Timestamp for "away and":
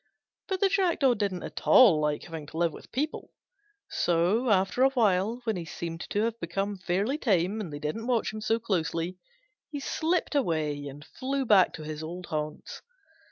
10.33-11.05